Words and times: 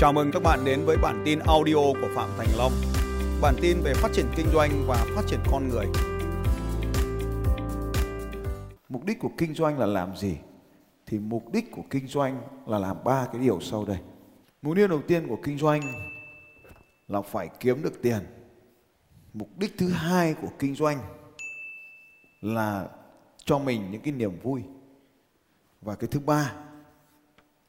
Chào 0.00 0.12
mừng 0.12 0.30
các 0.32 0.42
bạn 0.42 0.64
đến 0.64 0.84
với 0.84 0.96
bản 0.96 1.22
tin 1.24 1.38
audio 1.38 1.74
của 1.74 2.08
Phạm 2.14 2.30
Thành 2.38 2.48
Long. 2.58 2.72
Bản 3.42 3.54
tin 3.60 3.80
về 3.80 3.94
phát 3.94 4.08
triển 4.12 4.26
kinh 4.36 4.46
doanh 4.52 4.70
và 4.86 5.06
phát 5.14 5.22
triển 5.26 5.40
con 5.50 5.68
người. 5.68 5.86
Mục 8.88 9.04
đích 9.04 9.18
của 9.20 9.30
kinh 9.38 9.54
doanh 9.54 9.78
là 9.78 9.86
làm 9.86 10.16
gì? 10.16 10.36
Thì 11.06 11.18
mục 11.18 11.52
đích 11.52 11.72
của 11.72 11.82
kinh 11.90 12.06
doanh 12.06 12.42
là 12.66 12.78
làm 12.78 12.96
ba 13.04 13.26
cái 13.32 13.42
điều 13.42 13.60
sau 13.60 13.84
đây. 13.84 13.98
Mục 14.62 14.76
tiêu 14.76 14.88
đầu 14.88 15.02
tiên 15.08 15.28
của 15.28 15.38
kinh 15.42 15.58
doanh 15.58 15.80
là 17.08 17.22
phải 17.22 17.48
kiếm 17.60 17.82
được 17.82 18.02
tiền. 18.02 18.20
Mục 19.32 19.48
đích 19.56 19.74
thứ 19.78 19.88
hai 19.88 20.34
của 20.34 20.50
kinh 20.58 20.74
doanh 20.74 20.98
là 22.40 22.88
cho 23.44 23.58
mình 23.58 23.90
những 23.90 24.02
cái 24.02 24.12
niềm 24.12 24.38
vui. 24.42 24.62
Và 25.82 25.94
cái 25.94 26.08
thứ 26.10 26.20
ba 26.20 26.52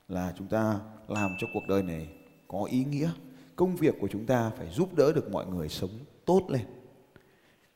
là 0.08 0.34
chúng 0.38 0.48
ta 0.48 0.80
làm 1.08 1.32
cho 1.40 1.48
cuộc 1.54 1.64
đời 1.68 1.84
này 1.84 2.18
có 2.52 2.64
ý 2.64 2.84
nghĩa. 2.86 3.12
Công 3.56 3.76
việc 3.76 3.96
của 4.02 4.08
chúng 4.08 4.26
ta 4.26 4.52
phải 4.58 4.70
giúp 4.70 4.94
đỡ 4.94 5.14
được 5.14 5.32
mọi 5.32 5.46
người 5.46 5.70
sống 5.70 5.90
tốt 6.26 6.46
lên. 6.48 6.62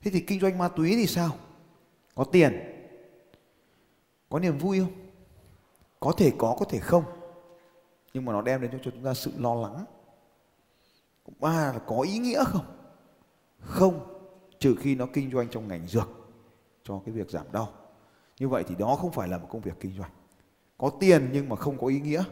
Thế 0.02 0.12
thì 0.12 0.20
kinh 0.20 0.40
doanh 0.40 0.58
ma 0.58 0.68
túy 0.68 0.96
thì 0.96 1.08
sao? 1.08 1.36
Có 2.16 2.24
tiền. 2.24 2.54
Có 4.30 4.40
niềm 4.40 4.58
vui 4.58 4.80
không? 4.80 4.92
Có 6.00 6.12
thể 6.18 6.32
có, 6.38 6.56
có 6.60 6.66
thể 6.66 6.80
không. 6.80 7.04
Nhưng 8.14 8.26
mà 8.26 8.34
nó 8.34 8.42
đem 8.42 8.62
đến 8.62 8.72
cho 8.72 8.78
chúng 8.84 9.04
ta 9.04 9.14
sự 9.14 9.32
lo 9.38 9.56
lắng. 9.56 9.86
Ba 11.40 11.74
là 11.74 11.80
có 11.88 12.02
ý 12.02 12.18
nghĩa 12.18 12.44
không? 12.44 12.66
Không, 13.60 14.00
trừ 14.60 14.76
khi 14.80 14.96
nó 14.96 15.06
kinh 15.14 15.32
doanh 15.32 15.48
trong 15.50 15.68
ngành 15.68 15.88
dược 15.88 16.10
cho 16.84 17.02
cái 17.06 17.16
việc 17.16 17.30
giảm 17.30 17.46
đau. 17.52 17.70
Như 18.40 18.50
vậy 18.50 18.64
thì 18.68 18.76
đó 18.76 18.96
không 18.96 19.12
phải 19.12 19.28
là 19.28 19.38
một 19.38 19.48
công 19.50 19.62
việc 19.62 19.80
kinh 19.80 19.98
doanh. 19.98 20.12
Có 20.78 20.92
tiền 21.00 21.30
nhưng 21.34 21.50
mà 21.50 21.56
không 21.56 21.78
có 21.78 21.88
ý 21.88 22.00
nghĩa. 22.00 22.24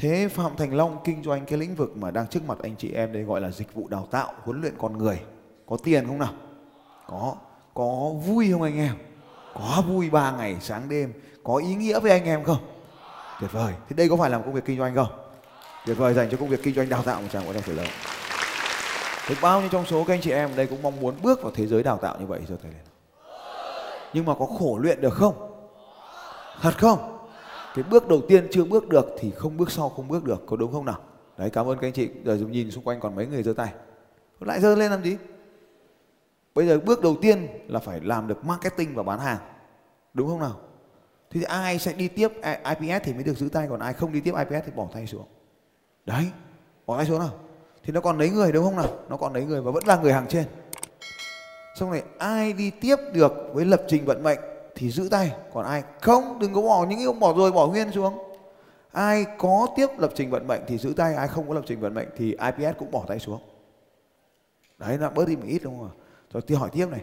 Thế 0.00 0.28
Phạm 0.28 0.56
Thành 0.56 0.74
Long 0.74 0.98
kinh 1.04 1.22
doanh 1.24 1.46
cái 1.46 1.58
lĩnh 1.58 1.74
vực 1.74 1.96
mà 1.96 2.10
đang 2.10 2.26
trước 2.26 2.40
mặt 2.46 2.58
anh 2.62 2.76
chị 2.76 2.92
em 2.92 3.12
đây 3.12 3.22
gọi 3.22 3.40
là 3.40 3.50
dịch 3.50 3.74
vụ 3.74 3.88
đào 3.88 4.08
tạo, 4.10 4.32
huấn 4.44 4.60
luyện 4.60 4.74
con 4.78 4.98
người. 4.98 5.20
Có 5.66 5.76
tiền 5.84 6.06
không 6.06 6.18
nào? 6.18 6.32
Có. 7.06 7.34
Có 7.74 8.10
vui 8.26 8.52
không 8.52 8.62
anh 8.62 8.78
em? 8.78 8.94
Có 9.54 9.82
vui 9.88 10.10
ba 10.10 10.30
ngày 10.30 10.56
sáng 10.60 10.88
đêm. 10.88 11.12
Có 11.44 11.56
ý 11.56 11.74
nghĩa 11.74 12.00
với 12.00 12.10
anh 12.10 12.24
em 12.24 12.44
không? 12.44 12.56
Tuyệt 13.40 13.52
vời. 13.52 13.72
Thế 13.88 13.96
đây 13.96 14.08
có 14.08 14.16
phải 14.16 14.30
là 14.30 14.38
một 14.38 14.42
công 14.46 14.54
việc 14.54 14.64
kinh 14.64 14.78
doanh 14.78 14.94
không? 14.94 15.08
Tuyệt 15.86 15.96
vời 15.96 16.14
dành 16.14 16.30
cho 16.30 16.36
công 16.36 16.48
việc 16.48 16.62
kinh 16.62 16.74
doanh 16.74 16.88
đào 16.88 17.02
tạo 17.02 17.22
một 17.22 17.28
chàng 17.32 17.42
có 17.46 17.52
tay 17.52 17.62
trả 17.66 17.72
lời. 17.72 17.88
Thế 19.26 19.34
bao 19.42 19.60
nhiêu 19.60 19.68
trong 19.72 19.86
số 19.86 20.04
các 20.04 20.14
anh 20.14 20.20
chị 20.20 20.30
em 20.30 20.50
ở 20.50 20.56
đây 20.56 20.66
cũng 20.66 20.82
mong 20.82 21.00
muốn 21.00 21.14
bước 21.22 21.42
vào 21.42 21.52
thế 21.54 21.66
giới 21.66 21.82
đào 21.82 21.96
tạo 21.96 22.16
như 22.20 22.26
vậy 22.26 22.40
rồi 22.48 22.58
thầy 22.62 22.72
lên. 22.72 22.82
Nhưng 24.12 24.24
mà 24.24 24.34
có 24.34 24.46
khổ 24.46 24.78
luyện 24.82 25.00
được 25.00 25.14
không? 25.14 25.34
Thật 26.60 26.78
không? 26.78 27.19
Cái 27.74 27.84
bước 27.90 28.08
đầu 28.08 28.20
tiên 28.28 28.48
chưa 28.50 28.64
bước 28.64 28.88
được 28.88 29.06
thì 29.18 29.30
không 29.30 29.56
bước 29.56 29.70
sau, 29.70 29.88
không 29.88 30.08
bước 30.08 30.24
được, 30.24 30.42
có 30.46 30.56
đúng 30.56 30.72
không 30.72 30.84
nào? 30.84 30.98
Đấy, 31.38 31.50
cảm 31.50 31.66
ơn 31.66 31.78
các 31.78 31.86
anh 31.86 31.92
chị. 31.92 32.10
Giờ 32.24 32.36
dùng 32.36 32.52
nhìn 32.52 32.70
xung 32.70 32.84
quanh 32.84 33.00
còn 33.00 33.14
mấy 33.14 33.26
người 33.26 33.42
giơ 33.42 33.52
tay. 33.52 33.72
Lại 34.40 34.60
giơ 34.60 34.74
lên 34.74 34.90
làm 34.90 35.04
gì? 35.04 35.16
Bây 36.54 36.66
giờ 36.66 36.80
bước 36.80 37.02
đầu 37.02 37.16
tiên 37.22 37.46
là 37.68 37.78
phải 37.80 38.00
làm 38.00 38.28
được 38.28 38.44
marketing 38.44 38.94
và 38.94 39.02
bán 39.02 39.18
hàng. 39.18 39.38
Đúng 40.14 40.28
không 40.28 40.40
nào? 40.40 40.60
Thì 41.30 41.42
ai 41.42 41.78
sẽ 41.78 41.92
đi 41.92 42.08
tiếp 42.08 42.32
IPS 42.64 43.04
thì 43.04 43.12
mới 43.14 43.22
được 43.22 43.38
giữ 43.38 43.48
tay, 43.48 43.66
còn 43.70 43.80
ai 43.80 43.92
không 43.92 44.12
đi 44.12 44.20
tiếp 44.20 44.34
IPS 44.36 44.66
thì 44.66 44.72
bỏ 44.76 44.88
tay 44.92 45.06
xuống. 45.06 45.26
Đấy, 46.06 46.30
bỏ 46.86 46.96
tay 46.96 47.06
xuống 47.06 47.18
nào. 47.18 47.34
Thì 47.84 47.92
nó 47.92 48.00
còn 48.00 48.18
lấy 48.18 48.30
người 48.30 48.52
đúng 48.52 48.64
không 48.64 48.76
nào? 48.76 48.98
Nó 49.08 49.16
còn 49.16 49.32
lấy 49.32 49.44
người 49.44 49.62
và 49.62 49.70
vẫn 49.70 49.86
là 49.86 49.96
người 49.96 50.12
hàng 50.12 50.26
trên. 50.28 50.44
Xong 51.74 51.90
này 51.90 52.02
ai 52.18 52.52
đi 52.52 52.70
tiếp 52.70 52.96
được 53.12 53.32
với 53.52 53.64
lập 53.64 53.82
trình 53.88 54.04
vận 54.04 54.22
mệnh? 54.22 54.38
Thì 54.80 54.90
giữ 54.90 55.08
tay. 55.10 55.32
Còn 55.54 55.64
ai 55.64 55.82
không, 56.00 56.38
đừng 56.38 56.54
có 56.54 56.62
bỏ 56.62 56.86
những 56.88 56.98
cái 56.98 57.06
ông 57.06 57.20
bỏ 57.20 57.34
rồi, 57.36 57.52
bỏ 57.52 57.66
nguyên 57.66 57.92
xuống. 57.92 58.18
Ai 58.92 59.26
có 59.38 59.66
tiếp 59.76 59.86
lập 59.98 60.12
trình 60.14 60.30
vận 60.30 60.46
mệnh 60.46 60.60
thì 60.66 60.78
giữ 60.78 60.92
tay, 60.96 61.14
ai 61.14 61.28
không 61.28 61.48
có 61.48 61.54
lập 61.54 61.62
trình 61.66 61.80
vận 61.80 61.94
mệnh 61.94 62.08
thì 62.16 62.30
IPS 62.30 62.78
cũng 62.78 62.90
bỏ 62.90 63.04
tay 63.08 63.18
xuống. 63.18 63.40
Đấy 64.78 64.98
là 64.98 65.10
bớt 65.10 65.28
đi 65.28 65.36
một 65.36 65.46
ít 65.46 65.60
đúng 65.62 65.78
không 65.78 65.90
rồi 66.32 66.42
tôi 66.46 66.58
hỏi 66.58 66.70
tiếp 66.72 66.86
này. 66.90 67.00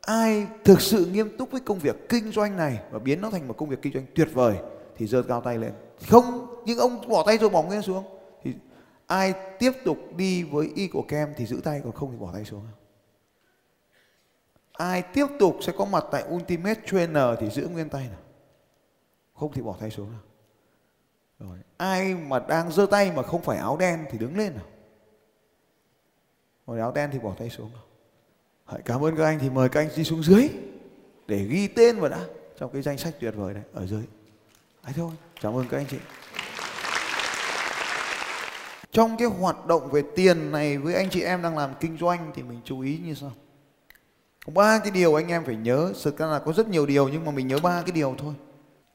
Ai 0.00 0.46
thực 0.64 0.80
sự 0.80 1.06
nghiêm 1.06 1.36
túc 1.36 1.50
với 1.50 1.60
công 1.60 1.78
việc 1.78 2.08
kinh 2.08 2.32
doanh 2.32 2.56
này 2.56 2.80
và 2.90 2.98
biến 2.98 3.20
nó 3.20 3.30
thành 3.30 3.48
một 3.48 3.54
công 3.56 3.68
việc 3.68 3.82
kinh 3.82 3.92
doanh 3.92 4.04
tuyệt 4.14 4.28
vời 4.34 4.56
thì 4.96 5.06
giơ 5.06 5.22
cao 5.22 5.40
tay 5.40 5.58
lên. 5.58 5.72
Không, 6.10 6.46
những 6.64 6.78
ông 6.78 7.08
bỏ 7.08 7.22
tay 7.26 7.38
rồi 7.38 7.50
bỏ 7.50 7.62
nguyên 7.62 7.82
xuống 7.82 8.04
thì 8.42 8.54
ai 9.06 9.34
tiếp 9.58 9.72
tục 9.84 9.98
đi 10.16 10.42
với 10.42 10.70
y 10.74 10.88
của 10.88 11.02
kem 11.02 11.28
thì 11.36 11.46
giữ 11.46 11.60
tay, 11.64 11.80
còn 11.84 11.92
không 11.92 12.10
thì 12.12 12.18
bỏ 12.18 12.30
tay 12.32 12.44
xuống 12.44 12.62
ai 14.80 15.02
tiếp 15.02 15.26
tục 15.38 15.56
sẽ 15.60 15.72
có 15.78 15.84
mặt 15.84 16.04
tại 16.10 16.24
Ultimate 16.28 16.80
Trainer 16.86 17.24
thì 17.40 17.50
giữ 17.50 17.68
nguyên 17.68 17.88
tay 17.88 18.08
nào. 18.08 18.20
Không 19.34 19.52
thì 19.52 19.62
bỏ 19.62 19.76
tay 19.80 19.90
xuống 19.90 20.10
nào. 20.10 20.20
Rồi, 21.38 21.58
ai 21.76 22.14
mà 22.14 22.38
đang 22.38 22.72
giơ 22.72 22.86
tay 22.90 23.12
mà 23.12 23.22
không 23.22 23.42
phải 23.42 23.58
áo 23.58 23.76
đen 23.76 24.04
thì 24.10 24.18
đứng 24.18 24.36
lên 24.36 24.54
nào. 24.54 24.64
Rồi 26.66 26.80
áo 26.80 26.92
đen 26.92 27.10
thì 27.12 27.18
bỏ 27.18 27.34
tay 27.38 27.50
xuống 27.50 27.72
nào. 27.72 27.82
Hãy 28.66 28.80
cảm 28.84 29.04
ơn 29.04 29.16
các 29.16 29.24
anh 29.24 29.38
thì 29.38 29.50
mời 29.50 29.68
các 29.68 29.80
anh 29.80 29.88
đi 29.96 30.04
xuống 30.04 30.22
dưới 30.22 30.48
để 31.26 31.44
ghi 31.44 31.68
tên 31.68 32.00
vào 32.00 32.10
đã, 32.10 32.20
trong 32.58 32.72
cái 32.72 32.82
danh 32.82 32.98
sách 32.98 33.14
tuyệt 33.20 33.34
vời 33.36 33.54
này, 33.54 33.62
ở 33.72 33.86
dưới. 33.86 34.02
Đấy 34.84 34.92
thôi, 34.96 35.10
cảm 35.40 35.56
ơn 35.56 35.68
các 35.68 35.76
anh 35.76 35.86
chị. 35.90 35.98
Trong 38.92 39.16
cái 39.16 39.28
hoạt 39.28 39.66
động 39.66 39.90
về 39.90 40.02
tiền 40.16 40.52
này 40.52 40.78
với 40.78 40.94
anh 40.94 41.10
chị 41.10 41.22
em 41.22 41.42
đang 41.42 41.58
làm 41.58 41.74
kinh 41.80 41.98
doanh 41.98 42.32
thì 42.34 42.42
mình 42.42 42.60
chú 42.64 42.80
ý 42.80 42.98
như 43.04 43.14
sau 43.14 43.32
có 44.54 44.62
ba 44.62 44.78
cái 44.78 44.90
điều 44.90 45.14
anh 45.14 45.28
em 45.28 45.44
phải 45.44 45.56
nhớ. 45.56 45.92
Thực 46.02 46.18
ra 46.18 46.26
là 46.26 46.38
có 46.38 46.52
rất 46.52 46.68
nhiều 46.68 46.86
điều, 46.86 47.08
nhưng 47.08 47.24
mà 47.24 47.32
mình 47.32 47.48
nhớ 47.48 47.58
ba 47.62 47.82
cái 47.82 47.92
điều 47.92 48.14
thôi. 48.18 48.34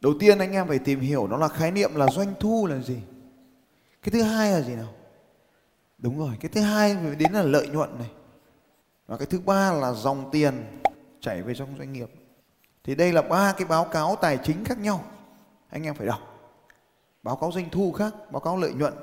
Đầu 0.01 0.13
tiên 0.19 0.37
anh 0.37 0.51
em 0.51 0.67
phải 0.67 0.79
tìm 0.79 0.99
hiểu 0.99 1.27
nó 1.27 1.37
là 1.37 1.47
khái 1.47 1.71
niệm 1.71 1.95
là 1.95 2.07
doanh 2.07 2.33
thu 2.39 2.67
là 2.67 2.79
gì. 2.79 2.97
Cái 4.03 4.11
thứ 4.11 4.21
hai 4.21 4.51
là 4.51 4.61
gì 4.61 4.75
nào? 4.75 4.93
Đúng 5.97 6.19
rồi, 6.19 6.37
cái 6.39 6.49
thứ 6.53 6.61
hai 6.61 6.95
phải 6.95 7.15
đến 7.15 7.31
là 7.31 7.43
lợi 7.43 7.67
nhuận 7.67 7.89
này. 7.99 8.09
Và 9.07 9.17
cái 9.17 9.25
thứ 9.25 9.39
ba 9.39 9.71
là 9.71 9.93
dòng 9.93 10.29
tiền 10.31 10.81
chảy 11.19 11.41
về 11.41 11.55
trong 11.55 11.69
doanh 11.77 11.93
nghiệp. 11.93 12.09
Thì 12.83 12.95
đây 12.95 13.13
là 13.13 13.21
ba 13.21 13.53
cái 13.57 13.67
báo 13.67 13.85
cáo 13.85 14.15
tài 14.15 14.37
chính 14.43 14.65
khác 14.65 14.79
nhau. 14.79 15.03
Anh 15.69 15.83
em 15.83 15.95
phải 15.95 16.07
đọc. 16.07 16.19
Báo 17.23 17.35
cáo 17.35 17.51
doanh 17.51 17.69
thu 17.69 17.91
khác, 17.91 18.13
báo 18.31 18.39
cáo 18.39 18.57
lợi 18.57 18.73
nhuận, 18.73 18.93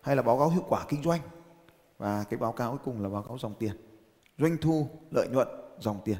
hay 0.00 0.16
là 0.16 0.22
báo 0.22 0.38
cáo 0.38 0.50
hiệu 0.50 0.64
quả 0.68 0.84
kinh 0.88 1.02
doanh. 1.02 1.20
Và 1.98 2.24
cái 2.30 2.38
báo 2.38 2.52
cáo 2.52 2.70
cuối 2.70 2.80
cùng 2.84 3.02
là 3.02 3.08
báo 3.08 3.22
cáo 3.22 3.38
dòng 3.38 3.54
tiền. 3.58 3.72
Doanh 4.38 4.56
thu, 4.60 4.88
lợi 5.10 5.28
nhuận 5.28 5.48
dòng 5.80 6.00
tiền. 6.04 6.18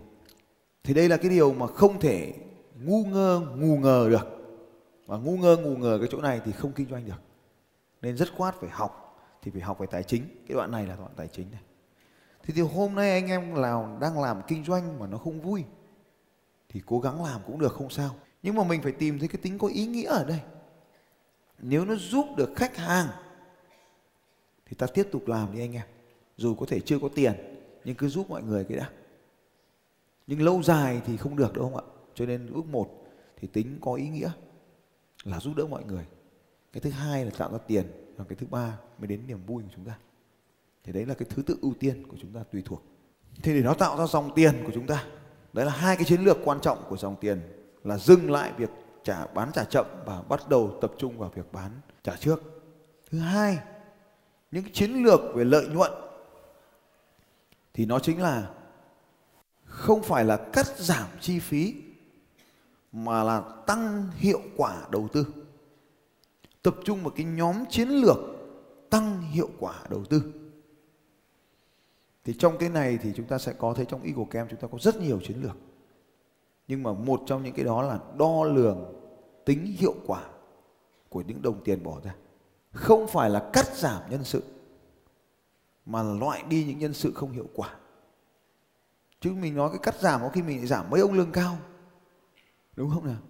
Thì 0.84 0.94
đây 0.94 1.09
là 1.09 1.17
cái 1.17 1.31
điều 1.31 1.53
mà 1.53 1.67
không 1.67 2.00
thể 2.00 2.34
ngu 2.81 3.05
ngơ 3.05 3.41
ngu 3.56 3.77
ngờ 3.77 4.09
được. 4.11 4.27
Và 5.06 5.17
ngu 5.17 5.37
ngơ 5.37 5.56
ngu 5.56 5.77
ngờ 5.77 5.99
cái 6.00 6.09
chỗ 6.12 6.21
này 6.21 6.41
thì 6.44 6.53
không 6.53 6.72
kinh 6.72 6.89
doanh 6.89 7.06
được. 7.06 7.21
Nên 8.03 8.17
rất 8.17 8.28
khoát 8.37 8.55
phải 8.61 8.71
học 8.71 9.19
thì 9.43 9.50
phải 9.50 9.61
học 9.61 9.78
về 9.78 9.87
tài 9.91 10.03
chính. 10.03 10.22
Cái 10.49 10.55
đoạn 10.55 10.71
này 10.71 10.87
là 10.87 10.97
đoạn 10.97 11.11
tài 11.17 11.28
chính 11.28 11.47
này. 11.53 11.61
Thì, 12.43 12.55
thì 12.56 12.62
hôm 12.62 12.94
nay 12.94 13.11
anh 13.11 13.27
em 13.27 13.62
nào 13.62 13.99
đang 14.00 14.22
làm 14.22 14.43
kinh 14.49 14.65
doanh 14.65 14.99
mà 14.99 15.06
nó 15.06 15.19
không 15.19 15.41
vui 15.41 15.65
thì 16.69 16.83
cố 16.87 17.00
gắng 17.00 17.25
làm 17.25 17.41
cũng 17.47 17.59
được 17.59 17.73
không 17.73 17.91
sao. 17.91 18.15
Nhưng 18.43 18.55
mà 18.55 18.65
mình 18.65 18.83
phải 18.83 18.93
tìm 18.93 19.19
thấy 19.19 19.28
cái 19.28 19.41
tính 19.43 19.59
có 19.59 19.69
ý 19.69 19.87
nghĩa 19.87 20.09
ở 20.09 20.25
đây. 20.25 20.41
Nếu 21.59 21.84
nó 21.84 21.94
giúp 21.94 22.27
được 22.37 22.53
khách 22.56 22.77
hàng 22.77 23.09
thì 24.67 24.77
ta 24.78 24.87
tiếp 24.87 25.09
tục 25.12 25.28
làm 25.28 25.53
đi 25.53 25.61
anh 25.61 25.73
em. 25.73 25.87
Dù 26.37 26.55
có 26.55 26.67
thể 26.69 26.81
chưa 26.81 26.99
có 26.99 27.09
tiền 27.15 27.34
nhưng 27.84 27.94
cứ 27.94 28.09
giúp 28.09 28.31
mọi 28.31 28.43
người 28.43 28.65
cái 28.65 28.78
đã 28.78 28.91
nhưng 30.26 30.42
lâu 30.42 30.62
dài 30.62 31.03
thì 31.06 31.16
không 31.16 31.37
được 31.37 31.53
đúng 31.54 31.64
không 31.64 31.76
ạ? 31.76 31.84
Cho 32.14 32.26
nên 32.26 32.54
bước 32.54 32.66
một 32.66 33.04
thì 33.41 33.48
tính 33.48 33.78
có 33.81 33.94
ý 33.94 34.09
nghĩa 34.09 34.31
là 35.25 35.41
giúp 35.41 35.56
đỡ 35.56 35.66
mọi 35.66 35.84
người. 35.84 36.06
Cái 36.72 36.81
thứ 36.81 36.91
hai 36.91 37.25
là 37.25 37.31
tạo 37.38 37.53
ra 37.53 37.59
tiền 37.66 37.84
và 38.16 38.25
cái 38.28 38.37
thứ 38.37 38.47
ba 38.50 38.78
mới 38.98 39.06
đến 39.06 39.20
niềm 39.26 39.47
vui 39.47 39.62
của 39.62 39.69
chúng 39.75 39.84
ta. 39.84 39.98
Thì 40.84 40.92
đấy 40.92 41.06
là 41.06 41.14
cái 41.14 41.28
thứ 41.31 41.42
tự 41.42 41.59
ưu 41.62 41.75
tiên 41.81 42.06
của 42.06 42.16
chúng 42.20 42.32
ta 42.32 42.41
tùy 42.53 42.62
thuộc. 42.64 42.82
Thì 43.42 43.54
để 43.54 43.62
nó 43.62 43.75
tạo 43.75 43.98
ra 43.98 44.06
dòng 44.06 44.31
tiền 44.34 44.62
của 44.66 44.72
chúng 44.75 44.87
ta. 44.87 45.04
Đấy 45.53 45.66
là 45.66 45.72
hai 45.72 45.97
cái 45.97 46.04
chiến 46.04 46.20
lược 46.20 46.37
quan 46.44 46.60
trọng 46.60 46.78
của 46.88 46.97
dòng 46.97 47.16
tiền 47.20 47.41
là 47.84 47.98
dừng 47.98 48.31
lại 48.31 48.53
việc 48.56 48.70
trả, 49.05 49.26
bán 49.26 49.52
trả 49.52 49.64
chậm 49.64 49.87
và 50.06 50.22
bắt 50.22 50.49
đầu 50.49 50.79
tập 50.81 50.93
trung 50.99 51.19
vào 51.19 51.31
việc 51.34 51.52
bán 51.52 51.70
trả 52.02 52.17
trước. 52.17 52.43
Thứ 53.11 53.19
hai, 53.19 53.58
những 54.50 54.72
chiến 54.72 54.90
lược 54.90 55.20
về 55.34 55.44
lợi 55.44 55.69
nhuận 55.69 55.93
thì 57.75 57.87
nó 57.87 57.99
chính 57.99 58.22
là 58.22 58.50
không 59.67 60.03
phải 60.03 60.25
là 60.25 60.37
cắt 60.53 60.67
giảm 60.79 61.07
chi 61.21 61.39
phí, 61.39 61.75
mà 62.93 63.25
là 63.25 63.41
tăng 63.67 64.11
hiệu 64.17 64.41
quả 64.57 64.87
đầu 64.91 65.09
tư. 65.13 65.27
Tập 66.63 66.77
trung 66.85 67.03
vào 67.03 67.11
cái 67.11 67.27
nhóm 67.27 67.65
chiến 67.71 67.89
lược 67.89 68.19
tăng 68.91 69.23
hiệu 69.23 69.51
quả 69.59 69.75
đầu 69.91 70.05
tư. 70.05 70.23
Thì 72.25 72.35
trong 72.39 72.59
cái 72.59 72.69
này 72.69 72.99
thì 73.03 73.13
chúng 73.17 73.27
ta 73.27 73.39
sẽ 73.39 73.53
có, 73.53 73.75
thấy 73.75 73.85
trong 73.85 74.03
Eagle 74.03 74.27
Camp 74.31 74.51
chúng 74.51 74.61
ta 74.61 74.69
có 74.73 74.79
rất 74.81 75.01
nhiều 75.01 75.21
chiến 75.25 75.43
lược. 75.43 75.57
Nhưng 76.69 76.83
mà 76.83 76.93
một 76.93 77.23
trong 77.27 77.43
những 77.43 77.55
cái 77.55 77.65
đó 77.65 77.83
là 77.83 77.99
đo 78.19 78.45
lường 78.45 78.93
tính 79.45 79.75
hiệu 79.79 79.95
quả 80.07 80.23
của 81.09 81.21
những 81.21 81.43
đồng 81.43 81.65
tiền 81.65 81.83
bỏ 81.83 82.01
ra. 82.05 82.15
Không 82.71 83.09
phải 83.09 83.31
là 83.31 83.51
cắt 83.53 83.77
giảm 83.77 84.03
nhân 84.11 84.25
sự, 84.25 84.43
mà 85.87 86.03
là 86.03 86.15
loại 86.15 86.43
đi 86.49 86.65
những 86.65 86.79
nhân 86.79 86.95
sự 86.95 87.13
không 87.15 87.31
hiệu 87.31 87.47
quả 87.55 87.75
chứ 89.21 89.33
mình 89.33 89.57
nói 89.57 89.71
cái 89.71 89.79
cắt 89.83 90.01
giảm 90.01 90.21
có 90.21 90.29
khi 90.29 90.43
mình 90.43 90.67
giảm 90.67 90.91
mấy 90.91 91.01
ông 91.01 91.13
lương 91.13 91.33
cao 91.33 91.57
đúng 92.77 92.91
không 92.91 93.07
nào 93.07 93.21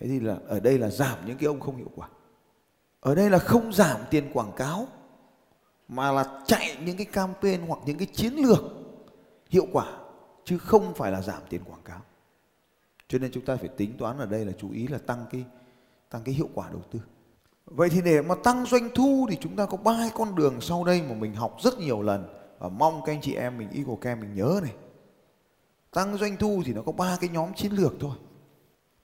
thế 0.00 0.06
thì 0.06 0.20
là 0.20 0.38
ở 0.48 0.60
đây 0.60 0.78
là 0.78 0.90
giảm 0.90 1.18
những 1.26 1.38
cái 1.38 1.46
ông 1.46 1.60
không 1.60 1.76
hiệu 1.76 1.90
quả 1.94 2.08
ở 3.06 3.14
đây 3.14 3.30
là 3.30 3.38
không 3.38 3.72
giảm 3.72 4.00
tiền 4.10 4.30
quảng 4.32 4.52
cáo, 4.56 4.88
mà 5.88 6.12
là 6.12 6.42
chạy 6.46 6.76
những 6.84 6.96
cái 6.96 7.06
campaign 7.06 7.60
hoặc 7.66 7.78
những 7.86 7.98
cái 7.98 8.06
chiến 8.06 8.34
lược 8.34 8.62
hiệu 9.50 9.66
quả, 9.72 9.86
chứ 10.44 10.58
không 10.58 10.94
phải 10.94 11.12
là 11.12 11.22
giảm 11.22 11.42
tiền 11.48 11.60
quảng 11.64 11.82
cáo. 11.84 12.00
Cho 13.08 13.18
nên 13.18 13.30
chúng 13.32 13.44
ta 13.44 13.56
phải 13.56 13.68
tính 13.68 13.96
toán 13.98 14.18
ở 14.18 14.26
đây 14.26 14.44
là 14.44 14.52
chú 14.58 14.70
ý 14.70 14.86
là 14.86 14.98
tăng 14.98 15.26
cái 15.30 15.44
tăng 16.10 16.22
cái 16.24 16.34
hiệu 16.34 16.48
quả 16.54 16.68
đầu 16.70 16.82
tư. 16.90 17.00
Vậy 17.66 17.88
thì 17.88 18.00
để 18.04 18.22
mà 18.22 18.34
tăng 18.44 18.66
doanh 18.66 18.88
thu 18.94 19.26
thì 19.30 19.36
chúng 19.40 19.56
ta 19.56 19.66
có 19.66 19.76
ba 19.76 20.10
con 20.14 20.34
đường 20.34 20.60
sau 20.60 20.84
đây 20.84 21.02
mà 21.02 21.14
mình 21.14 21.34
học 21.34 21.56
rất 21.60 21.78
nhiều 21.78 22.02
lần 22.02 22.26
và 22.58 22.68
mong 22.68 23.02
các 23.06 23.12
anh 23.12 23.20
chị 23.20 23.34
em 23.34 23.58
mình, 23.58 23.68
Eagle 23.74 23.96
Camp 24.00 24.20
mình 24.20 24.34
nhớ 24.34 24.60
này. 24.62 24.74
Tăng 25.96 26.16
doanh 26.16 26.36
thu 26.36 26.62
thì 26.66 26.72
nó 26.72 26.82
có 26.82 26.92
ba 26.92 27.16
cái 27.20 27.30
nhóm 27.30 27.54
chiến 27.54 27.72
lược 27.72 27.94
thôi. 28.00 28.16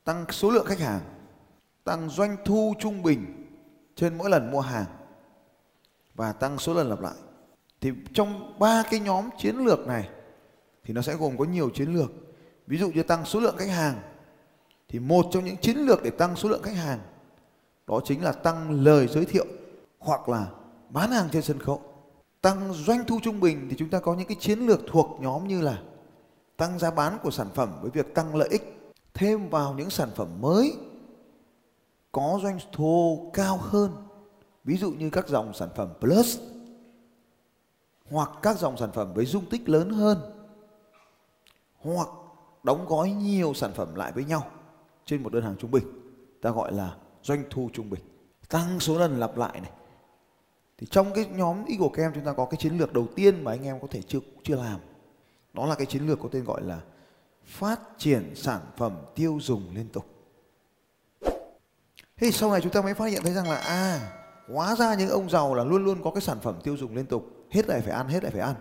Tăng 0.05 0.25
số 0.31 0.51
lượng 0.51 0.67
khách 0.67 0.79
hàng, 0.79 1.01
tăng 1.85 2.09
doanh 2.09 2.37
thu 2.45 2.75
trung 2.79 3.03
bình 3.03 3.47
trên 3.97 4.19
mỗi 4.19 4.31
lần 4.31 4.51
mua 4.51 4.61
hàng 4.61 4.85
và 6.15 6.33
tăng 6.33 6.59
số 6.59 6.75
lần 6.75 6.89
lặp 6.89 7.01
lại. 7.01 7.15
Thì 7.81 7.93
trong 8.15 8.59
ba 8.59 8.83
cái 8.91 9.01
nhóm 9.01 9.29
chiến 9.39 9.57
lược 9.57 9.87
này 9.87 10.09
thì 10.85 10.95
nó 10.95 11.03
sẽ 11.03 11.15
gồm 11.15 11.37
có 11.37 11.45
nhiều 11.45 11.71
chiến 11.71 11.95
lược. 11.95 12.11
Ví 12.67 12.79
dụ 12.79 12.91
như 12.91 13.03
tăng 13.03 13.25
số 13.25 13.41
lượng 13.41 13.57
khách 13.57 13.71
hàng 13.71 14.01
thì 14.89 14.99
một 14.99 15.27
trong 15.31 15.45
những 15.45 15.57
chiến 15.57 15.77
lược 15.77 16.03
để 16.03 16.11
tăng 16.11 16.37
số 16.37 16.49
lượng 16.49 16.63
khách 16.63 16.77
hàng 16.77 16.99
đó 17.87 18.01
chính 18.05 18.25
là 18.25 18.33
tăng 18.33 18.71
lời 18.71 19.07
giới 19.07 19.25
thiệu 19.25 19.47
hoặc 19.99 20.29
là 20.29 20.47
bán 20.89 21.11
hàng 21.11 21.29
trên 21.33 21.43
sân 21.43 21.59
khấu. 21.59 21.83
Tăng 22.41 22.73
doanh 22.73 23.05
thu 23.07 23.19
trung 23.23 23.41
bình 23.41 23.67
thì 23.71 23.77
chúng 23.79 23.89
ta 23.89 24.01
có 24.01 24.15
những 24.15 24.29
cái 24.29 24.37
chiến 24.41 24.59
lược 24.59 24.81
thuộc 24.89 25.19
nhóm 25.21 25.49
như 25.49 25.61
là 25.61 25.83
tăng 26.63 26.79
giá 26.79 26.91
bán 26.91 27.19
của 27.23 27.31
sản 27.31 27.49
phẩm 27.55 27.73
với 27.81 27.91
việc 27.91 28.15
tăng 28.15 28.35
lợi 28.35 28.49
ích, 28.49 28.93
thêm 29.15 29.49
vào 29.49 29.75
những 29.75 29.91
sản 29.91 30.09
phẩm 30.17 30.41
mới 30.41 30.77
có 32.13 32.39
doanh 32.43 32.59
thu 32.73 33.31
cao 33.35 33.59
hơn. 33.61 33.91
Ví 34.65 34.77
dụ 34.77 34.91
như 34.91 35.11
các 35.11 35.29
dòng 35.29 35.55
sản 35.55 35.69
phẩm 35.77 35.89
Plus 36.01 36.39
hoặc 38.11 38.31
các 38.43 38.59
dòng 38.59 38.77
sản 38.77 38.93
phẩm 38.93 39.15
với 39.15 39.25
dung 39.27 39.47
tích 39.51 39.69
lớn 39.69 39.91
hơn 39.91 40.19
hoặc 41.81 42.09
đóng 42.63 42.87
gói 42.89 43.11
nhiều 43.11 43.55
sản 43.55 43.73
phẩm 43.75 43.95
lại 43.95 44.13
với 44.13 44.25
nhau 44.25 44.47
trên 45.05 45.23
một 45.23 45.33
đơn 45.33 45.45
hàng 45.45 45.57
trung 45.59 45.71
bình. 45.71 45.85
Ta 46.43 46.51
gọi 46.51 46.73
là 46.73 46.97
doanh 47.23 47.45
thu 47.51 47.71
trung 47.73 47.91
bình. 47.91 48.03
Tăng 48.49 48.81
số 48.81 48.99
lần 48.99 49.21
lặp 49.21 49.37
lại 49.37 49.61
này. 49.61 49.71
Thì 50.79 50.87
trong 50.91 51.13
cái 51.15 51.27
nhóm 51.27 51.65
Eagle 51.65 51.89
kem 51.97 52.13
chúng 52.15 52.25
ta 52.25 52.33
có 52.33 52.45
cái 52.45 52.57
chiến 52.57 52.79
lược 52.79 52.93
đầu 52.93 53.07
tiên 53.17 53.45
mà 53.45 53.53
anh 53.53 53.65
em 53.65 53.81
có 53.81 53.87
thể 53.91 54.03
chưa 54.03 54.19
chưa 54.45 54.57
làm 54.57 54.81
đó 55.53 55.67
là 55.67 55.75
cái 55.75 55.87
chiến 55.87 56.07
lược 56.07 56.21
có 56.21 56.29
tên 56.33 56.45
gọi 56.45 56.63
là 56.63 56.81
phát 57.45 57.81
triển 57.99 58.33
sản 58.35 58.61
phẩm 58.77 58.97
tiêu 59.15 59.39
dùng 59.41 59.75
liên 59.75 59.89
tục. 59.89 60.05
Thế 62.17 62.31
sau 62.31 62.51
này 62.51 62.61
chúng 62.61 62.73
ta 62.73 62.83
mới 62.83 62.95
phát 62.95 63.07
hiện 63.07 63.23
thấy 63.23 63.33
rằng 63.33 63.51
là 63.51 63.57
à 63.57 64.13
hóa 64.49 64.77
ra 64.77 64.95
những 64.95 65.09
ông 65.09 65.31
giàu 65.31 65.55
là 65.55 65.65
luôn 65.65 65.85
luôn 65.85 66.03
có 66.03 66.11
cái 66.11 66.21
sản 66.21 66.39
phẩm 66.43 66.61
tiêu 66.65 66.77
dùng 66.77 66.97
liên 66.97 67.07
tục. 67.07 67.47
Hết 67.51 67.67
lại 67.67 67.81
phải 67.81 67.93
ăn 67.93 68.09
hết 68.09 68.23
lại 68.23 68.33
phải 68.33 68.41
ăn. 68.41 68.55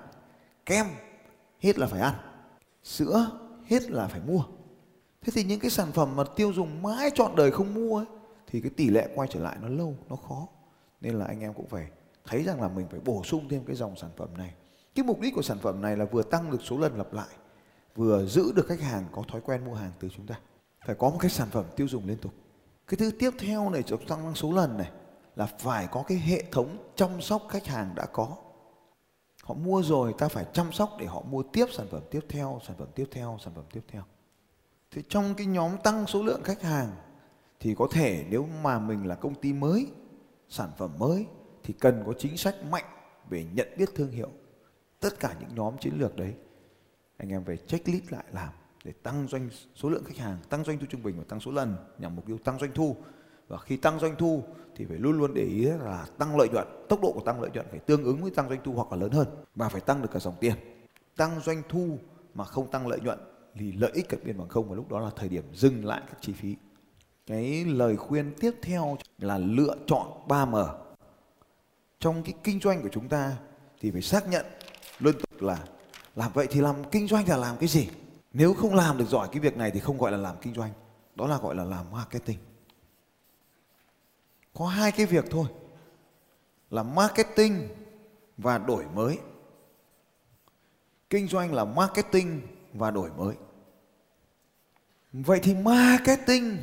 Kem 0.65 0.85
hết 1.59 1.79
là 1.79 1.87
phải 1.87 2.01
ăn. 2.01 2.13
Sữa 2.83 3.31
hết 3.65 3.91
là 3.91 4.07
phải 4.07 4.21
mua. 4.27 4.43
Thế 5.21 5.31
thì 5.35 5.43
những 5.43 5.59
cái 5.59 5.71
sản 5.71 5.91
phẩm 5.91 6.15
mà 6.15 6.23
tiêu 6.35 6.53
dùng 6.53 6.81
mãi 6.81 7.09
trọn 7.15 7.35
đời 7.35 7.51
không 7.51 7.73
mua 7.73 7.97
ấy, 7.97 8.05
thì 8.47 8.61
cái 8.61 8.71
tỷ 8.77 8.89
lệ 8.89 9.09
quay 9.15 9.27
trở 9.31 9.39
lại 9.39 9.57
nó 9.61 9.67
lâu 9.67 9.95
nó 10.09 10.15
khó. 10.15 10.47
Nên 11.01 11.13
là 11.19 11.25
anh 11.25 11.41
em 11.41 11.53
cũng 11.53 11.67
phải 11.67 11.89
thấy 12.25 12.43
rằng 12.43 12.61
là 12.61 12.67
mình 12.67 12.87
phải 12.91 12.99
bổ 12.99 13.23
sung 13.23 13.49
thêm 13.49 13.65
cái 13.65 13.75
dòng 13.75 13.95
sản 13.95 14.09
phẩm 14.17 14.29
này 14.37 14.53
cái 14.95 15.05
mục 15.05 15.19
đích 15.19 15.35
của 15.35 15.41
sản 15.41 15.57
phẩm 15.59 15.81
này 15.81 15.97
là 15.97 16.05
vừa 16.05 16.23
tăng 16.23 16.51
được 16.51 16.61
số 16.63 16.77
lần 16.77 16.97
lặp 16.97 17.13
lại, 17.13 17.35
vừa 17.95 18.25
giữ 18.25 18.51
được 18.55 18.67
khách 18.67 18.81
hàng 18.81 19.05
có 19.11 19.23
thói 19.27 19.41
quen 19.41 19.65
mua 19.65 19.73
hàng 19.73 19.91
từ 19.99 20.09
chúng 20.15 20.27
ta. 20.27 20.39
Phải 20.85 20.95
có 20.95 21.09
một 21.09 21.17
cái 21.19 21.31
sản 21.31 21.47
phẩm 21.51 21.65
tiêu 21.75 21.87
dùng 21.87 22.07
liên 22.07 22.17
tục. 22.17 22.33
Cái 22.87 22.97
thứ 22.97 23.11
tiếp 23.19 23.31
theo 23.39 23.69
này 23.69 23.83
cho 23.83 23.97
tăng 24.07 24.35
số 24.35 24.51
lần 24.51 24.77
này, 24.77 24.91
là 25.35 25.45
phải 25.45 25.87
có 25.91 26.03
cái 26.07 26.17
hệ 26.17 26.43
thống 26.51 26.91
chăm 26.95 27.21
sóc 27.21 27.43
khách 27.49 27.65
hàng 27.65 27.95
đã 27.95 28.05
có. 28.05 28.35
Họ 29.43 29.53
mua 29.53 29.83
rồi, 29.83 30.13
ta 30.17 30.27
phải 30.27 30.45
chăm 30.53 30.71
sóc 30.71 30.89
để 30.99 31.05
họ 31.05 31.21
mua 31.21 31.43
tiếp 31.43 31.65
sản 31.73 31.87
phẩm 31.91 32.01
tiếp 32.11 32.25
theo, 32.29 32.59
sản 32.67 32.75
phẩm 32.79 32.87
tiếp 32.95 33.05
theo, 33.11 33.37
sản 33.43 33.53
phẩm 33.55 33.65
tiếp 33.73 33.81
theo. 33.87 34.03
Thì 34.91 35.03
trong 35.09 35.35
cái 35.35 35.47
nhóm 35.47 35.71
tăng 35.83 36.07
số 36.07 36.23
lượng 36.23 36.43
khách 36.43 36.61
hàng, 36.61 36.95
thì 37.59 37.75
có 37.77 37.87
thể 37.91 38.25
nếu 38.29 38.47
mà 38.63 38.79
mình 38.79 39.07
là 39.07 39.15
công 39.15 39.35
ty 39.35 39.53
mới, 39.53 39.87
sản 40.49 40.69
phẩm 40.77 40.91
mới, 40.97 41.25
thì 41.63 41.73
cần 41.79 42.03
có 42.05 42.13
chính 42.17 42.37
sách 42.37 42.55
mạnh 42.69 42.85
về 43.29 43.45
nhận 43.53 43.67
biết 43.77 43.89
thương 43.95 44.11
hiệu 44.11 44.29
tất 45.01 45.19
cả 45.19 45.35
những 45.39 45.55
nhóm 45.55 45.77
chiến 45.77 45.93
lược 45.97 46.15
đấy, 46.15 46.33
anh 47.17 47.29
em 47.29 47.43
về 47.43 47.57
checklist 47.57 48.11
lại 48.11 48.23
làm 48.31 48.49
để 48.83 48.91
tăng 49.03 49.27
doanh 49.27 49.49
số 49.75 49.89
lượng 49.89 50.03
khách 50.03 50.17
hàng, 50.17 50.37
tăng 50.49 50.63
doanh 50.63 50.79
thu 50.79 50.85
trung 50.89 51.03
bình 51.03 51.17
và 51.17 51.23
tăng 51.29 51.39
số 51.39 51.51
lần 51.51 51.75
nhằm 51.97 52.15
mục 52.15 52.25
tiêu 52.25 52.37
tăng 52.37 52.59
doanh 52.59 52.71
thu. 52.73 52.95
Và 53.47 53.57
khi 53.57 53.77
tăng 53.77 53.99
doanh 53.99 54.15
thu 54.15 54.43
thì 54.75 54.85
phải 54.85 54.97
luôn 54.97 55.17
luôn 55.17 55.33
để 55.33 55.43
ý 55.43 55.65
là 55.65 56.05
tăng 56.17 56.37
lợi 56.37 56.49
nhuận, 56.49 56.67
tốc 56.89 57.01
độ 57.01 57.11
của 57.11 57.21
tăng 57.25 57.41
lợi 57.41 57.51
nhuận 57.53 57.65
phải 57.71 57.79
tương 57.79 58.03
ứng 58.03 58.21
với 58.21 58.31
tăng 58.31 58.49
doanh 58.49 58.59
thu 58.63 58.73
hoặc 58.73 58.91
là 58.91 58.97
lớn 58.97 59.11
hơn 59.11 59.27
và 59.55 59.69
phải 59.69 59.81
tăng 59.81 60.01
được 60.01 60.09
cả 60.13 60.19
dòng 60.19 60.35
tiền. 60.39 60.53
Tăng 61.15 61.39
doanh 61.39 61.61
thu 61.69 61.97
mà 62.33 62.43
không 62.43 62.71
tăng 62.71 62.87
lợi 62.87 62.99
nhuận 62.99 63.19
thì 63.55 63.71
lợi 63.71 63.91
ích 63.93 64.09
cận 64.09 64.19
biên 64.23 64.37
bằng 64.37 64.49
không 64.49 64.69
và 64.69 64.75
lúc 64.75 64.89
đó 64.89 64.99
là 64.99 65.09
thời 65.15 65.29
điểm 65.29 65.43
dừng 65.53 65.85
lại 65.85 66.01
các 66.07 66.17
chi 66.21 66.33
phí. 66.33 66.55
Cái 67.27 67.65
lời 67.65 67.97
khuyên 67.97 68.33
tiếp 68.39 68.51
theo 68.61 68.97
là 69.19 69.37
lựa 69.37 69.75
chọn 69.87 70.07
3M 70.27 70.75
trong 71.99 72.23
cái 72.23 72.33
kinh 72.43 72.59
doanh 72.59 72.81
của 72.81 72.89
chúng 72.91 73.09
ta 73.09 73.37
thì 73.79 73.91
phải 73.91 74.01
xác 74.01 74.27
nhận 74.27 74.45
liên 75.01 75.15
tục 75.19 75.41
là, 75.41 75.57
làm 76.15 76.31
vậy 76.33 76.47
thì 76.49 76.61
làm 76.61 76.75
kinh 76.91 77.07
doanh 77.07 77.29
là 77.29 77.37
làm 77.37 77.57
cái 77.57 77.69
gì? 77.69 77.89
Nếu 78.33 78.53
không 78.53 78.75
làm 78.75 78.97
được 78.97 79.07
giỏi 79.07 79.27
cái 79.31 79.39
việc 79.39 79.57
này 79.57 79.71
thì 79.71 79.79
không 79.79 79.97
gọi 79.97 80.11
là 80.11 80.17
làm 80.17 80.35
kinh 80.41 80.53
doanh. 80.53 80.71
Đó 81.15 81.27
là 81.27 81.37
gọi 81.37 81.55
là 81.55 81.63
làm 81.63 81.91
marketing. 81.91 82.37
Có 84.53 84.67
hai 84.67 84.91
cái 84.91 85.05
việc 85.05 85.25
thôi. 85.31 85.47
Là 86.69 86.83
marketing 86.83 87.69
và 88.37 88.57
đổi 88.57 88.85
mới. 88.95 89.17
Kinh 91.09 91.27
doanh 91.27 91.53
là 91.53 91.65
marketing 91.65 92.41
và 92.73 92.91
đổi 92.91 93.09
mới. 93.17 93.35
Vậy 95.13 95.39
thì 95.43 95.53
marketing 95.53 96.57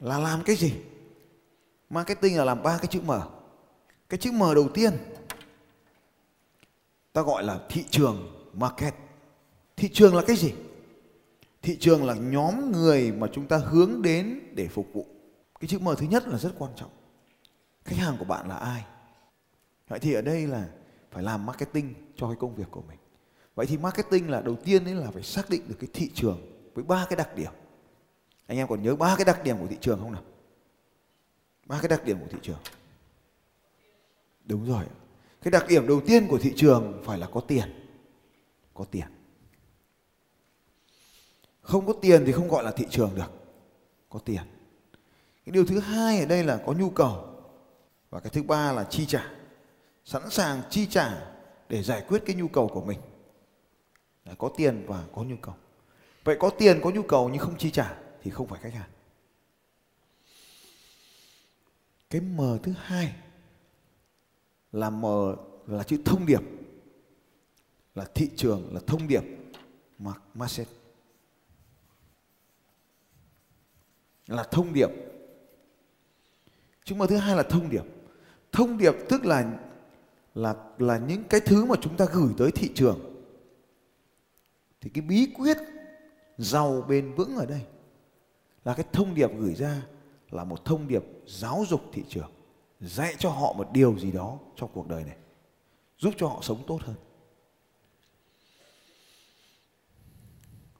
là 0.00 0.18
làm 0.18 0.42
cái 0.44 0.56
gì? 0.56 0.74
Marketing 1.90 2.38
là 2.38 2.44
làm 2.44 2.62
ba 2.62 2.78
cái 2.78 2.86
chữ 2.86 3.00
m. 3.00 3.10
Cái 4.08 4.18
chữ 4.18 4.32
m 4.32 4.40
đầu 4.54 4.68
tiên 4.74 4.96
ta 7.14 7.22
gọi 7.22 7.44
là 7.44 7.60
thị 7.68 7.84
trường 7.90 8.48
market. 8.52 8.94
Thị 9.76 9.88
trường 9.92 10.14
là 10.14 10.22
cái 10.26 10.36
gì? 10.36 10.52
Thị 11.62 11.76
trường 11.80 12.04
là 12.04 12.14
nhóm 12.14 12.72
người 12.72 13.12
mà 13.12 13.26
chúng 13.32 13.46
ta 13.46 13.56
hướng 13.56 14.02
đến 14.02 14.40
để 14.54 14.68
phục 14.68 14.86
vụ. 14.92 15.06
Cái 15.60 15.68
chữ 15.68 15.78
m 15.78 15.88
thứ 15.98 16.06
nhất 16.06 16.28
là 16.28 16.38
rất 16.38 16.52
quan 16.58 16.72
trọng. 16.76 16.90
Khách 17.84 17.96
hàng 17.96 18.16
của 18.18 18.24
bạn 18.24 18.48
là 18.48 18.54
ai? 18.54 18.84
Vậy 19.88 19.98
thì 19.98 20.12
ở 20.12 20.22
đây 20.22 20.46
là 20.46 20.68
phải 21.10 21.22
làm 21.22 21.46
marketing 21.46 21.94
cho 22.16 22.26
cái 22.26 22.36
công 22.40 22.54
việc 22.54 22.70
của 22.70 22.82
mình. 22.88 22.98
Vậy 23.54 23.66
thì 23.66 23.78
marketing 23.78 24.30
là 24.30 24.40
đầu 24.40 24.56
tiên 24.56 24.84
ấy 24.84 24.94
là 24.94 25.10
phải 25.10 25.22
xác 25.22 25.50
định 25.50 25.62
được 25.68 25.76
cái 25.80 25.90
thị 25.92 26.10
trường 26.14 26.40
với 26.74 26.84
ba 26.84 27.06
cái 27.10 27.16
đặc 27.16 27.36
điểm. 27.36 27.52
Anh 28.46 28.58
em 28.58 28.68
còn 28.68 28.82
nhớ 28.82 28.96
ba 28.96 29.16
cái 29.16 29.24
đặc 29.24 29.44
điểm 29.44 29.58
của 29.58 29.66
thị 29.66 29.76
trường 29.80 30.00
không 30.00 30.12
nào? 30.12 30.22
Ba 31.66 31.78
cái 31.80 31.88
đặc 31.88 32.04
điểm 32.04 32.18
của 32.20 32.28
thị 32.30 32.38
trường. 32.42 32.58
Đúng 34.44 34.64
rồi 34.64 34.84
cái 35.44 35.50
đặc 35.50 35.64
điểm 35.68 35.86
đầu 35.86 36.00
tiên 36.06 36.26
của 36.28 36.38
thị 36.38 36.52
trường 36.56 37.02
phải 37.04 37.18
là 37.18 37.26
có 37.26 37.40
tiền. 37.40 37.86
Có 38.74 38.84
tiền. 38.84 39.06
Không 41.60 41.86
có 41.86 41.92
tiền 42.02 42.22
thì 42.26 42.32
không 42.32 42.48
gọi 42.48 42.64
là 42.64 42.70
thị 42.70 42.86
trường 42.90 43.14
được. 43.14 43.32
Có 44.08 44.18
tiền. 44.18 44.42
Cái 45.46 45.52
điều 45.52 45.66
thứ 45.66 45.80
hai 45.80 46.20
ở 46.20 46.26
đây 46.26 46.44
là 46.44 46.62
có 46.66 46.72
nhu 46.72 46.90
cầu. 46.90 47.26
Và 48.10 48.20
cái 48.20 48.30
thứ 48.30 48.42
ba 48.42 48.72
là 48.72 48.84
chi 48.84 49.06
trả. 49.06 49.30
Sẵn 50.04 50.30
sàng 50.30 50.62
chi 50.70 50.86
trả 50.86 51.26
để 51.68 51.82
giải 51.82 52.04
quyết 52.08 52.22
cái 52.26 52.36
nhu 52.36 52.48
cầu 52.48 52.68
của 52.68 52.84
mình. 52.84 52.98
Là 54.24 54.34
có 54.38 54.50
tiền 54.56 54.84
và 54.86 55.04
có 55.14 55.22
nhu 55.22 55.36
cầu. 55.42 55.54
Vậy 56.24 56.36
có 56.40 56.50
tiền, 56.50 56.80
có 56.82 56.90
nhu 56.90 57.02
cầu 57.02 57.28
nhưng 57.28 57.40
không 57.40 57.58
chi 57.58 57.70
trả 57.70 57.94
thì 58.22 58.30
không 58.30 58.46
phải 58.46 58.60
khách 58.62 58.74
hàng. 58.74 58.90
Cái 62.10 62.20
m 62.20 62.40
thứ 62.62 62.74
hai 62.76 63.14
là 64.74 64.90
m 64.90 65.04
là 65.66 65.82
chữ 65.82 65.96
thông 66.04 66.26
điệp, 66.26 66.42
là 67.94 68.04
thị 68.14 68.30
trường, 68.36 68.74
là 68.74 68.80
thông 68.86 69.08
điệp 69.08 69.22
market 70.34 70.68
là 74.26 74.42
thông 74.50 74.72
điệp. 74.72 74.88
Chúng 76.84 76.98
mà 76.98 77.06
thứ 77.06 77.16
hai 77.16 77.36
là 77.36 77.42
thông 77.42 77.70
điệp. 77.70 77.84
Thông 78.52 78.78
điệp 78.78 78.94
tức 79.08 79.24
là 79.24 79.58
là 80.34 80.54
là 80.78 80.98
những 80.98 81.24
cái 81.24 81.40
thứ 81.40 81.64
mà 81.64 81.74
chúng 81.80 81.96
ta 81.96 82.06
gửi 82.12 82.34
tới 82.38 82.50
thị 82.50 82.70
trường. 82.74 83.24
Thì 84.80 84.90
cái 84.94 85.02
bí 85.02 85.32
quyết 85.34 85.56
giàu 86.38 86.84
bền 86.88 87.14
vững 87.14 87.36
ở 87.36 87.46
đây 87.46 87.66
là 88.64 88.74
cái 88.74 88.86
thông 88.92 89.14
điệp 89.14 89.30
gửi 89.38 89.54
ra 89.54 89.82
là 90.30 90.44
một 90.44 90.64
thông 90.64 90.88
điệp 90.88 91.02
giáo 91.26 91.64
dục 91.68 91.80
thị 91.92 92.02
trường 92.08 92.30
dạy 92.86 93.14
cho 93.18 93.30
họ 93.30 93.52
một 93.52 93.72
điều 93.72 93.98
gì 93.98 94.12
đó 94.12 94.38
trong 94.56 94.70
cuộc 94.74 94.88
đời 94.88 95.04
này, 95.04 95.16
giúp 95.98 96.14
cho 96.16 96.28
họ 96.28 96.38
sống 96.42 96.64
tốt 96.66 96.78
hơn. 96.82 96.96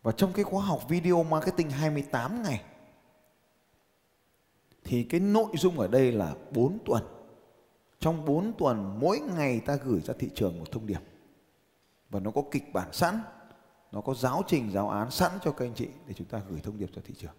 Và 0.02 0.12
trong 0.12 0.32
cái 0.32 0.44
khóa 0.44 0.64
học 0.64 0.88
video 0.88 1.22
marketing 1.22 1.70
28 1.70 2.42
ngày 2.42 2.64
thì 4.84 5.04
cái 5.04 5.20
nội 5.20 5.50
dung 5.54 5.80
ở 5.80 5.88
đây 5.88 6.12
là 6.12 6.34
4 6.50 6.78
tuần. 6.84 7.02
Trong 8.00 8.24
4 8.24 8.52
tuần, 8.58 9.00
mỗi 9.00 9.20
ngày 9.20 9.60
ta 9.60 9.76
gửi 9.76 10.00
ra 10.00 10.14
thị 10.18 10.30
trường 10.34 10.58
một 10.58 10.64
thông 10.72 10.86
điệp. 10.86 11.00
Và 12.10 12.20
nó 12.20 12.30
có 12.30 12.42
kịch 12.50 12.72
bản 12.72 12.92
sẵn, 12.92 13.20
nó 13.92 14.00
có 14.00 14.14
giáo 14.14 14.42
trình, 14.46 14.70
giáo 14.70 14.90
án 14.90 15.10
sẵn 15.10 15.32
cho 15.42 15.52
các 15.52 15.64
anh 15.64 15.74
chị 15.74 15.88
để 16.06 16.14
chúng 16.14 16.26
ta 16.26 16.42
gửi 16.48 16.60
thông 16.60 16.78
điệp 16.78 16.90
cho 16.94 17.02
thị 17.04 17.14
trường. 17.18 17.34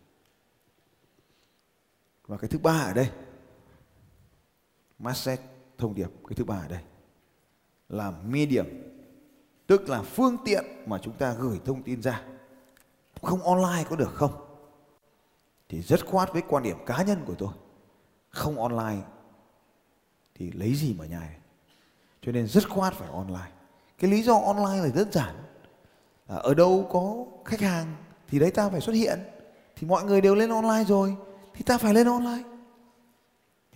Và 2.27 2.37
cái 2.37 2.49
thứ 2.49 2.59
ba 2.59 2.79
ở 2.79 2.93
đây 2.93 3.11
message 4.99 5.41
thông 5.77 5.95
điệp 5.95 6.09
cái 6.27 6.35
thứ 6.35 6.43
ba 6.43 6.55
ở 6.55 6.67
đây. 6.67 6.81
Là 7.89 8.11
medium 8.11 8.65
tức 9.67 9.89
là 9.89 10.01
phương 10.01 10.37
tiện 10.45 10.65
mà 10.85 10.97
chúng 10.97 11.13
ta 11.13 11.33
gửi 11.33 11.59
thông 11.65 11.83
tin 11.83 12.01
ra. 12.01 12.21
Không 13.21 13.43
online 13.43 13.83
có 13.89 13.95
được 13.95 14.13
không? 14.13 14.31
Thì 15.69 15.81
rất 15.81 16.05
khoát 16.05 16.33
với 16.33 16.41
quan 16.47 16.63
điểm 16.63 16.77
cá 16.85 17.03
nhân 17.03 17.19
của 17.25 17.35
tôi. 17.35 17.49
Không 18.29 18.61
online 18.61 19.01
thì 20.35 20.51
lấy 20.51 20.75
gì 20.75 20.95
mà 20.99 21.05
nhai? 21.05 21.35
Cho 22.21 22.31
nên 22.31 22.47
rất 22.47 22.69
khoát 22.69 22.93
phải 22.93 23.09
online. 23.09 23.51
Cái 23.97 24.11
lý 24.11 24.23
do 24.23 24.33
online 24.33 24.81
là 24.81 24.89
đơn 24.95 25.11
giản. 25.11 25.35
Là 26.27 26.35
ở 26.35 26.53
đâu 26.53 26.87
có 26.91 27.25
khách 27.45 27.61
hàng 27.61 27.95
thì 28.27 28.39
đấy 28.39 28.51
ta 28.51 28.69
phải 28.69 28.81
xuất 28.81 28.93
hiện. 28.93 29.19
Thì 29.75 29.87
mọi 29.87 30.03
người 30.03 30.21
đều 30.21 30.35
lên 30.35 30.49
online 30.49 30.83
rồi, 30.83 31.15
thì 31.53 31.63
ta 31.63 31.77
phải 31.77 31.93
lên 31.93 32.07
online 32.07 32.43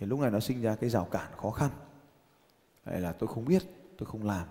thì 0.00 0.06
lúc 0.06 0.20
này 0.20 0.30
nó 0.30 0.40
sinh 0.40 0.62
ra 0.62 0.74
cái 0.74 0.90
rào 0.90 1.04
cản 1.04 1.32
khó 1.36 1.50
khăn. 1.50 1.70
Hay 2.84 3.00
là 3.00 3.12
tôi 3.12 3.28
không 3.28 3.44
biết, 3.44 3.62
tôi 3.98 4.06
không 4.06 4.24
làm. 4.24 4.46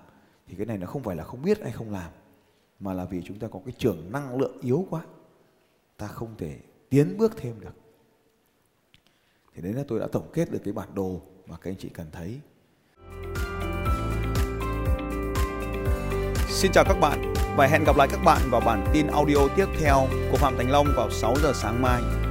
Thì 0.47 0.55
cái 0.55 0.65
này 0.65 0.77
nó 0.77 0.87
không 0.87 1.03
phải 1.03 1.15
là 1.15 1.23
không 1.23 1.41
biết 1.41 1.61
hay 1.61 1.71
không 1.71 1.91
làm, 1.91 2.11
mà 2.79 2.93
là 2.93 3.05
vì 3.05 3.21
chúng 3.25 3.39
ta 3.39 3.47
có 3.47 3.59
cái 3.65 3.73
trường 3.77 4.11
năng 4.11 4.37
lượng 4.37 4.57
yếu 4.61 4.85
quá. 4.89 5.01
Ta 5.97 6.07
không 6.07 6.35
thể 6.37 6.59
tiến 6.89 7.17
bước 7.17 7.33
thêm 7.37 7.59
được. 7.59 7.75
Thì 9.55 9.61
đấy 9.61 9.73
là 9.73 9.83
tôi 9.87 9.99
đã 9.99 10.07
tổng 10.11 10.29
kết 10.33 10.51
được 10.51 10.59
cái 10.63 10.73
bản 10.73 10.95
đồ 10.95 11.21
mà 11.47 11.57
các 11.57 11.71
anh 11.71 11.77
chị 11.77 11.89
cần 11.89 12.07
thấy. 12.11 12.39
Xin 16.49 16.71
chào 16.71 16.83
các 16.87 16.97
bạn 17.01 17.33
và 17.57 17.67
hẹn 17.67 17.83
gặp 17.83 17.95
lại 17.97 18.07
các 18.11 18.19
bạn 18.25 18.41
vào 18.51 18.61
bản 18.61 18.87
tin 18.93 19.07
audio 19.07 19.47
tiếp 19.55 19.67
theo 19.79 20.07
của 20.31 20.37
Phạm 20.37 20.57
Thành 20.57 20.71
Long 20.71 20.87
vào 20.95 21.09
6 21.11 21.35
giờ 21.43 21.51
sáng 21.55 21.81
mai. 21.81 22.28